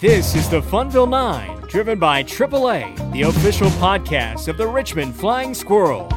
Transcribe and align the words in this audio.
This 0.00 0.34
is 0.34 0.48
the 0.48 0.62
Funville 0.62 1.10
Nine, 1.10 1.60
driven 1.68 1.98
by 1.98 2.22
AAA, 2.22 3.12
the 3.12 3.20
official 3.20 3.68
podcast 3.72 4.48
of 4.48 4.56
the 4.56 4.66
Richmond 4.66 5.14
Flying 5.14 5.52
Squirrels. 5.52 6.10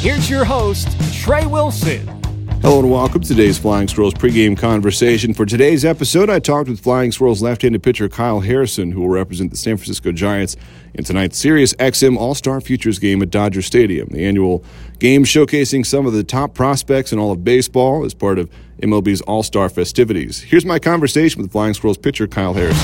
Here's 0.00 0.30
your 0.30 0.46
host, 0.46 0.88
Trey 1.12 1.44
Wilson. 1.44 2.21
Hello 2.62 2.78
and 2.78 2.88
welcome 2.88 3.20
to 3.20 3.26
today's 3.26 3.58
Flying 3.58 3.88
Squirrels 3.88 4.14
pregame 4.14 4.56
conversation. 4.56 5.34
For 5.34 5.44
today's 5.44 5.84
episode, 5.84 6.30
I 6.30 6.38
talked 6.38 6.68
with 6.68 6.78
Flying 6.78 7.10
Squirrels 7.10 7.42
left-handed 7.42 7.82
pitcher 7.82 8.08
Kyle 8.08 8.38
Harrison, 8.38 8.92
who 8.92 9.00
will 9.00 9.08
represent 9.08 9.50
the 9.50 9.56
San 9.56 9.76
Francisco 9.76 10.12
Giants 10.12 10.54
in 10.94 11.02
tonight's 11.02 11.36
Sirius 11.36 11.74
XM 11.74 12.16
All-Star 12.16 12.60
Futures 12.60 13.00
game 13.00 13.20
at 13.20 13.30
Dodger 13.30 13.62
Stadium, 13.62 14.10
the 14.10 14.24
annual 14.24 14.64
game 15.00 15.24
showcasing 15.24 15.84
some 15.84 16.06
of 16.06 16.12
the 16.12 16.22
top 16.22 16.54
prospects 16.54 17.12
in 17.12 17.18
all 17.18 17.32
of 17.32 17.42
baseball 17.42 18.04
as 18.04 18.14
part 18.14 18.38
of 18.38 18.48
MLB's 18.80 19.22
All-Star 19.22 19.68
festivities. 19.68 20.40
Here's 20.40 20.64
my 20.64 20.78
conversation 20.78 21.42
with 21.42 21.50
Flying 21.50 21.74
Squirrels 21.74 21.98
pitcher 21.98 22.28
Kyle 22.28 22.54
Harrison. 22.54 22.78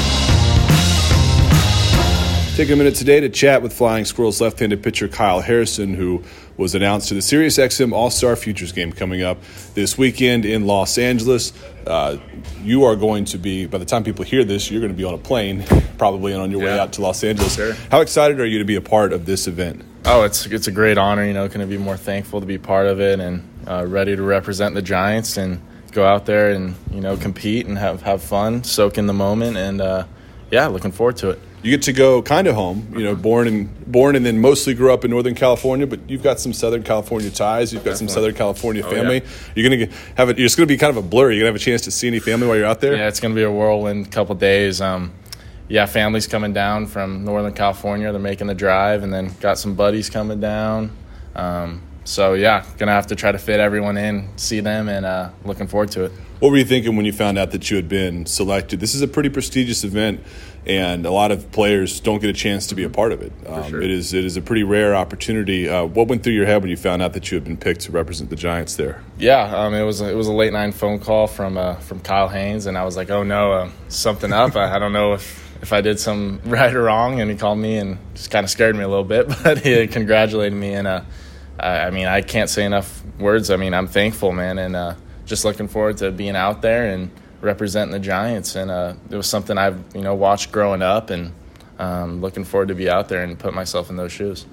Taking 2.57 2.73
a 2.73 2.77
minute 2.77 2.97
today 2.97 3.21
to 3.21 3.29
chat 3.29 3.63
with 3.63 3.73
Flying 3.73 4.05
Squirrels 4.05 4.41
left-handed 4.41 4.83
pitcher 4.83 5.07
Kyle 5.07 5.41
Harrison, 5.41 5.95
who 5.95 6.25
was 6.59 6.75
announced 6.75 7.09
to 7.09 7.15
the 7.15 7.21
SiriusXM 7.21 7.93
All-Star 7.93 8.35
Futures 8.35 8.73
game 8.73 8.93
coming 8.93 9.23
up 9.23 9.39
this 9.75 9.97
weekend 9.97 10.45
in 10.45 10.67
Los 10.67 10.99
Angeles. 10.99 11.53
Uh, 11.87 12.19
you 12.63 12.85
are 12.85 12.97
going 12.97 13.25
to 13.27 13.39
be, 13.39 13.65
by 13.65 13.79
the 13.79 13.85
time 13.85 14.03
people 14.03 14.25
hear 14.25 14.45
this, 14.45 14.71
you're 14.71 14.81
going 14.81 14.93
to 14.93 14.99
be 14.99 15.05
on 15.05 15.15
a 15.15 15.19
plane, 15.19 15.63
probably 15.97 16.33
and 16.33 16.43
on 16.43 16.51
your 16.51 16.61
yeah. 16.61 16.67
way 16.67 16.79
out 16.79 16.93
to 16.95 17.01
Los 17.01 17.23
Angeles. 17.23 17.55
Sure. 17.55 17.75
How 17.93 18.01
excited 18.01 18.41
are 18.41 18.47
you 18.47 18.59
to 18.59 18.65
be 18.65 18.75
a 18.75 18.81
part 18.81 19.13
of 19.13 19.25
this 19.25 19.47
event? 19.47 19.85
Oh, 20.05 20.25
it's 20.25 20.47
it's 20.47 20.67
a 20.67 20.73
great 20.73 20.99
honor. 20.99 21.25
You 21.25 21.33
know, 21.33 21.47
to 21.47 21.67
be 21.67 21.79
more 21.79 21.97
thankful 21.97 22.41
to 22.41 22.47
be 22.47 22.59
part 22.59 22.87
of 22.87 23.01
it 23.01 23.21
and 23.21 23.49
uh, 23.67 23.85
ready 23.87 24.17
to 24.17 24.23
represent 24.23 24.75
the 24.75 24.83
Giants 24.83 25.37
and 25.37 25.61
go 25.93 26.05
out 26.05 26.27
there 26.27 26.51
and 26.51 26.75
you 26.93 27.01
know 27.01 27.17
compete 27.17 27.67
and 27.67 27.79
have 27.79 28.03
have 28.03 28.23
fun, 28.23 28.65
soak 28.65 28.99
in 28.99 29.07
the 29.07 29.13
moment, 29.13 29.57
and 29.57 29.81
uh, 29.81 30.05
yeah, 30.51 30.67
looking 30.67 30.93
forward 30.93 31.17
to 31.19 31.31
it 31.31 31.41
you 31.63 31.71
get 31.71 31.83
to 31.83 31.93
go 31.93 32.23
kind 32.23 32.47
of 32.47 32.55
home. 32.55 32.87
You 32.97 33.05
know, 33.05 33.15
born 33.15 33.47
and 33.49 33.91
born 33.91 34.17
and 34.17 34.25
then 34.25 34.41
mostly 34.41 34.75
grew 34.75 34.93
up 34.93 35.05
in 35.05 35.11
Northern 35.11 35.35
California, 35.35 35.87
but 35.87 36.01
you've 36.09 36.23
got 36.23 36.41
some 36.41 36.53
Southern 36.53 36.83
California 36.83 37.31
ties. 37.31 37.73
You've 37.73 37.85
got 37.85 37.93
Definitely. 37.93 38.09
some 38.09 38.15
Southern 38.15 38.35
California 38.35 38.83
family. 38.83 39.23
Oh, 39.23 39.25
yeah. 39.25 39.53
You're 39.55 39.71
gonna 39.71 39.93
have 40.17 40.31
it. 40.31 40.39
It's 40.39 40.55
gonna 40.55 40.67
be 40.67 40.77
kind 40.77 40.91
of 40.91 40.97
a 40.97 41.07
blur. 41.07 41.31
You're 41.31 41.41
gonna 41.41 41.53
have 41.53 41.57
a 41.57 41.59
chance 41.59 41.83
to 41.83 41.91
see 41.91 42.07
any 42.07 42.21
family 42.21 42.47
while 42.47 42.57
you're 42.57 42.67
out 42.67 42.81
there. 42.81 42.97
Yeah, 42.97 43.09
it's 43.09 43.21
gonna 43.21 43.35
be 43.35 43.43
a 43.43 43.51
whirlwind 43.51 44.11
couple 44.13 44.35
days. 44.35 44.81
Um, 44.81 45.13
yeah, 45.69 45.87
families 45.87 46.27
coming 46.27 46.53
down 46.53 46.87
from 46.87 47.25
Northern 47.25 47.53
California. 47.53 48.11
They're 48.13 48.21
making 48.21 48.47
the 48.47 48.55
drive, 48.55 49.03
and 49.03 49.13
then 49.13 49.33
got 49.41 49.59
some 49.59 49.75
buddies 49.75 50.09
coming 50.09 50.41
down. 50.41 50.91
Um, 51.37 51.83
so 52.09 52.33
yeah, 52.33 52.65
gonna 52.79 52.93
have 52.93 53.09
to 53.09 53.15
try 53.15 53.31
to 53.31 53.39
fit 53.39 53.61
everyone 53.61 53.99
in, 53.99 54.31
see 54.37 54.61
them, 54.61 54.89
and 54.89 55.05
uh, 55.05 55.29
looking 55.45 55.67
forward 55.67 55.91
to 55.91 56.05
it. 56.05 56.13
What 56.41 56.51
were 56.51 56.57
you 56.57 56.65
thinking 56.65 56.97
when 56.97 57.05
you 57.05 57.13
found 57.13 57.37
out 57.37 57.51
that 57.51 57.71
you 57.71 57.77
had 57.77 57.89
been 57.89 58.25
selected? 58.25 58.81
This 58.81 58.95
is 58.95 59.03
a 59.03 59.09
pretty 59.09 59.29
prestigious 59.29 59.85
event, 59.85 60.25
and 60.65 61.05
a 61.05 61.11
lot 61.11 61.33
of 61.33 61.53
players 61.53 62.01
don't 62.01 62.21
get 62.21 62.31
a 62.31 62.33
chance 62.33 62.67
to 62.69 62.75
be 62.75 62.83
a 62.83 62.89
part 62.89 63.13
of 63.13 63.21
it. 63.21 63.33
Um, 63.47 63.69
sure. 63.69 63.83
It 63.83 63.91
is 63.91 64.15
it 64.15 64.25
is 64.25 64.39
a 64.39 64.41
pretty 64.41 64.63
rare 64.63 64.97
opportunity. 64.97 65.69
Uh, 65.69 65.85
what 65.85 66.09
went 66.09 66.23
through 66.23 66.33
your 66.33 66.47
head 66.47 66.63
when 66.63 66.71
you 66.71 66.79
found 66.79 67.03
out 67.03 67.13
that 67.13 67.31
you 67.31 67.37
had 67.37 67.45
been 67.45 67.59
picked 67.59 67.83
to 67.83 67.93
represent 67.93 68.31
the 68.31 68.37
Giants 68.37 68.77
there? 68.77 69.03
Yeah, 69.19 69.43
um, 69.43 69.75
it 69.75 69.83
was 69.83 70.01
a, 70.01 70.11
it 70.11 70.15
was 70.15 70.29
a 70.29 70.33
late 70.33 70.55
night 70.55 70.73
phone 70.73 71.01
call 71.01 71.27
from 71.27 71.59
uh, 71.59 71.75
from 71.75 72.01
Kyle 72.01 72.29
Haines, 72.29 72.65
and 72.65 72.79
I 72.79 72.85
was 72.85 72.97
like, 72.97 73.11
oh 73.11 73.23
no, 73.23 73.53
uh, 73.53 73.71
something 73.89 74.33
up. 74.33 74.57
I, 74.57 74.77
I 74.77 74.79
don't 74.79 74.95
know 74.95 75.13
if 75.13 75.47
if 75.61 75.75
I 75.75 75.83
did 75.83 76.01
some 76.01 76.41
right 76.47 76.75
or 76.75 76.85
wrong. 76.85 77.21
And 77.21 77.31
he 77.31 77.37
called 77.37 77.59
me 77.59 77.77
and 77.77 77.99
just 78.15 78.31
kind 78.31 78.45
of 78.45 78.51
scared 78.51 78.77
me 78.77 78.83
a 78.83 78.89
little 78.89 79.05
bit, 79.05 79.29
but 79.45 79.59
he 79.59 79.87
congratulated 79.89 80.59
me 80.59 80.73
and. 80.73 80.89
Uh, 80.89 81.03
I 81.59 81.91
mean, 81.91 82.07
I 82.07 82.21
can't 82.23 82.49
say 82.49 82.65
enough 82.65 83.03
words. 83.19 83.51
I 83.51 83.57
mean, 83.57 83.75
I'm 83.75 83.89
thankful, 83.89 84.33
man, 84.33 84.59
and 84.59 84.77
uh, 84.77 84.95
just 85.27 85.45
looking 85.45 85.69
forward 85.69 85.99
to 85.99 86.11
being 86.11 86.37
out 86.37 86.63
there 86.63 86.87
and 86.87 87.11
representing 87.41 87.93
the 87.93 87.99
Giants. 87.99 88.55
And 88.55 88.71
uh, 88.71 88.95
it 89.11 89.17
was 89.17 89.27
something 89.27 89.59
I've 89.59 89.83
you 89.95 90.03
know 90.03 90.15
watched 90.15 90.53
growing 90.53 90.83
up, 90.83 91.11
and 91.11 91.33
um, 91.79 92.21
looking 92.21 92.45
forward 92.45 92.69
to 92.69 92.75
be 92.75 92.89
out 92.89 93.09
there 93.09 93.23
and 93.23 93.39
put 93.39 93.55
myself 93.55 93.91
in 93.91 93.97
those 93.97 94.13
shoes. 94.13 94.47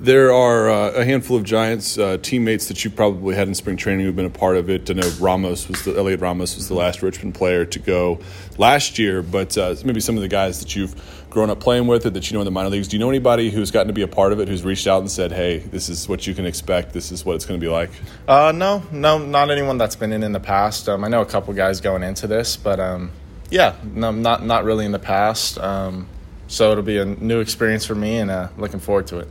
There 0.00 0.32
are 0.32 0.68
uh, 0.68 0.90
a 0.90 1.04
handful 1.04 1.36
of 1.36 1.44
Giants 1.44 1.96
uh, 1.96 2.18
teammates 2.20 2.66
that 2.66 2.84
you 2.84 2.90
probably 2.90 3.36
had 3.36 3.46
in 3.46 3.54
spring 3.54 3.76
training 3.76 4.04
who've 4.04 4.16
been 4.16 4.26
a 4.26 4.30
part 4.30 4.56
of 4.56 4.68
it. 4.68 4.90
I 4.90 4.94
know 4.94 5.08
Ramos 5.20 5.68
was 5.68 5.84
the 5.84 5.92
Heliot 5.92 6.20
Ramos 6.20 6.56
was 6.56 6.66
the 6.66 6.74
last 6.74 7.00
Richmond 7.00 7.36
player 7.36 7.64
to 7.64 7.78
go 7.78 8.18
last 8.58 8.98
year, 8.98 9.22
but 9.22 9.56
uh, 9.56 9.76
maybe 9.84 10.00
some 10.00 10.16
of 10.16 10.22
the 10.22 10.28
guys 10.28 10.58
that 10.58 10.74
you've 10.74 11.24
grown 11.30 11.48
up 11.48 11.60
playing 11.60 11.86
with 11.86 12.06
or 12.06 12.10
that 12.10 12.28
you 12.28 12.34
know 12.34 12.40
in 12.40 12.44
the 12.44 12.50
minor 12.50 12.70
leagues. 12.70 12.88
Do 12.88 12.96
you 12.96 13.00
know 13.00 13.08
anybody 13.08 13.50
who's 13.50 13.70
gotten 13.70 13.86
to 13.86 13.92
be 13.92 14.02
a 14.02 14.08
part 14.08 14.32
of 14.32 14.40
it 14.40 14.48
who's 14.48 14.64
reached 14.64 14.88
out 14.88 14.98
and 14.98 15.10
said, 15.10 15.30
"Hey, 15.30 15.58
this 15.58 15.88
is 15.88 16.08
what 16.08 16.26
you 16.26 16.34
can 16.34 16.44
expect. 16.44 16.92
This 16.92 17.12
is 17.12 17.24
what 17.24 17.36
it's 17.36 17.46
going 17.46 17.60
to 17.60 17.64
be 17.64 17.70
like"? 17.70 17.90
Uh, 18.26 18.52
no, 18.52 18.82
no, 18.90 19.18
not 19.18 19.52
anyone 19.52 19.78
that's 19.78 19.96
been 19.96 20.12
in 20.12 20.24
in 20.24 20.32
the 20.32 20.40
past. 20.40 20.88
Um, 20.88 21.04
I 21.04 21.08
know 21.08 21.22
a 21.22 21.26
couple 21.26 21.54
guys 21.54 21.80
going 21.80 22.02
into 22.02 22.26
this, 22.26 22.56
but 22.56 22.80
um, 22.80 23.12
yeah, 23.48 23.76
no, 23.84 24.10
not 24.10 24.44
not 24.44 24.64
really 24.64 24.86
in 24.86 24.92
the 24.92 24.98
past. 24.98 25.56
Um, 25.58 26.08
so 26.48 26.72
it'll 26.72 26.82
be 26.82 26.98
a 26.98 27.04
new 27.04 27.38
experience 27.38 27.86
for 27.86 27.94
me, 27.94 28.18
and 28.18 28.30
uh, 28.30 28.48
looking 28.58 28.80
forward 28.80 29.06
to 29.06 29.20
it 29.20 29.28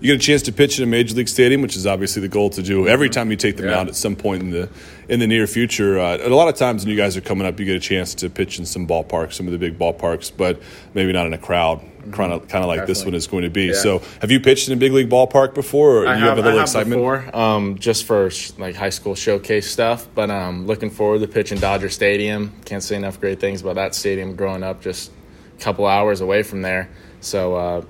you 0.00 0.12
get 0.12 0.22
a 0.22 0.24
chance 0.24 0.42
to 0.42 0.52
pitch 0.52 0.78
in 0.78 0.84
a 0.84 0.86
major 0.86 1.14
league 1.14 1.28
stadium, 1.28 1.62
which 1.62 1.76
is 1.76 1.86
obviously 1.86 2.22
the 2.22 2.28
goal 2.28 2.50
to 2.50 2.62
do 2.62 2.86
every 2.86 3.08
time 3.08 3.30
you 3.30 3.36
take 3.36 3.56
the 3.56 3.64
yeah. 3.64 3.70
mound 3.74 3.88
at 3.88 3.96
some 3.96 4.16
point 4.16 4.42
in 4.42 4.50
the 4.50 4.68
in 5.08 5.20
the 5.20 5.26
near 5.26 5.46
future. 5.46 5.98
Uh, 5.98 6.18
a 6.20 6.28
lot 6.28 6.48
of 6.48 6.56
times 6.56 6.84
when 6.84 6.90
you 6.90 6.96
guys 6.96 7.16
are 7.16 7.20
coming 7.20 7.46
up, 7.46 7.58
you 7.58 7.66
get 7.66 7.76
a 7.76 7.80
chance 7.80 8.14
to 8.16 8.28
pitch 8.28 8.58
in 8.58 8.66
some 8.66 8.86
ballparks, 8.86 9.34
some 9.34 9.46
of 9.46 9.52
the 9.52 9.58
big 9.58 9.78
ballparks, 9.78 10.30
but 10.36 10.60
maybe 10.94 11.12
not 11.12 11.26
in 11.26 11.32
a 11.32 11.38
crowd, 11.38 11.80
kind 12.12 12.32
of 12.32 12.46
kind 12.48 12.62
of 12.62 12.68
like 12.68 12.80
Definitely. 12.80 12.86
this 12.86 13.04
one 13.04 13.14
is 13.14 13.26
going 13.26 13.42
to 13.44 13.50
be. 13.50 13.66
Yeah. 13.66 13.74
So, 13.74 14.02
have 14.20 14.30
you 14.30 14.40
pitched 14.40 14.68
in 14.68 14.74
a 14.74 14.76
big 14.76 14.92
league 14.92 15.08
ballpark 15.08 15.54
before, 15.54 16.04
or 16.04 16.08
I 16.08 16.14
you 16.14 16.24
have, 16.24 16.36
have, 16.36 16.38
a 16.38 16.42
little 16.42 16.58
have 16.58 16.68
excitement? 16.68 17.00
Before, 17.00 17.36
um, 17.36 17.78
just 17.78 18.04
for 18.04 18.30
like 18.58 18.74
high 18.74 18.90
school 18.90 19.14
showcase 19.14 19.70
stuff, 19.70 20.08
but 20.14 20.30
um, 20.30 20.66
looking 20.66 20.90
forward 20.90 21.20
to 21.20 21.28
pitching 21.28 21.58
Dodger 21.58 21.88
Stadium. 21.88 22.52
Can't 22.64 22.82
say 22.82 22.96
enough 22.96 23.20
great 23.20 23.40
things 23.40 23.62
about 23.62 23.76
that 23.76 23.94
stadium. 23.94 24.36
Growing 24.36 24.62
up, 24.62 24.82
just 24.82 25.10
a 25.58 25.60
couple 25.62 25.86
hours 25.86 26.20
away 26.20 26.42
from 26.42 26.62
there, 26.62 26.90
so. 27.20 27.54
Uh, 27.54 27.84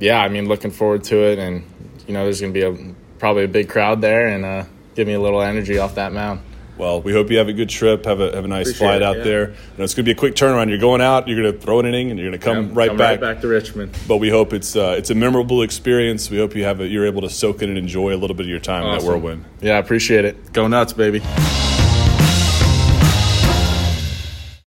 yeah, 0.00 0.20
I 0.20 0.28
mean, 0.28 0.48
looking 0.48 0.70
forward 0.70 1.04
to 1.04 1.16
it, 1.16 1.38
and 1.38 1.62
you 2.06 2.14
know, 2.14 2.24
there's 2.24 2.40
going 2.40 2.52
to 2.52 2.58
be 2.58 2.64
a 2.64 2.94
probably 3.18 3.44
a 3.44 3.48
big 3.48 3.68
crowd 3.68 4.00
there 4.00 4.28
and 4.28 4.44
uh, 4.44 4.64
give 4.94 5.06
me 5.06 5.12
a 5.12 5.20
little 5.20 5.42
energy 5.42 5.78
off 5.78 5.94
that 5.94 6.12
mound. 6.12 6.40
Well, 6.78 7.02
we 7.02 7.12
hope 7.12 7.30
you 7.30 7.36
have 7.36 7.48
a 7.48 7.52
good 7.52 7.68
trip. 7.68 8.06
Have 8.06 8.20
a 8.20 8.34
have 8.34 8.46
a 8.46 8.48
nice 8.48 8.68
Appreciate 8.68 8.86
flight 8.86 9.02
it, 9.02 9.04
out 9.04 9.18
yeah. 9.18 9.24
there. 9.24 9.50
You 9.50 9.56
know, 9.76 9.84
it's 9.84 9.92
going 9.92 10.04
to 10.04 10.08
be 10.08 10.12
a 10.12 10.14
quick 10.14 10.34
turnaround. 10.34 10.70
You're 10.70 10.78
going 10.78 11.02
out. 11.02 11.28
You're 11.28 11.42
going 11.42 11.52
to 11.54 11.60
throw 11.60 11.78
an 11.78 11.84
inning, 11.84 12.10
and 12.10 12.18
you're 12.18 12.30
going 12.30 12.40
to 12.40 12.44
come 12.44 12.68
yeah, 12.68 12.72
right 12.72 12.88
come 12.88 12.96
back. 12.96 13.20
Right 13.20 13.34
back 13.34 13.42
to 13.42 13.48
Richmond. 13.48 13.94
But 14.08 14.16
we 14.16 14.30
hope 14.30 14.54
it's 14.54 14.74
uh, 14.74 14.94
it's 14.96 15.10
a 15.10 15.14
memorable 15.14 15.60
experience. 15.60 16.30
We 16.30 16.38
hope 16.38 16.56
you 16.56 16.64
have 16.64 16.80
a, 16.80 16.88
you're 16.88 17.04
able 17.04 17.20
to 17.20 17.28
soak 17.28 17.60
in 17.60 17.68
and 17.68 17.76
enjoy 17.76 18.14
a 18.14 18.16
little 18.16 18.34
bit 18.34 18.46
of 18.46 18.50
your 18.50 18.60
time 18.60 18.84
awesome. 18.84 18.98
in 18.98 19.04
that 19.04 19.06
whirlwind. 19.06 19.44
Yeah, 19.60 19.76
appreciate 19.76 20.24
it. 20.24 20.54
Go 20.54 20.68
nuts, 20.68 20.94
baby. 20.94 21.20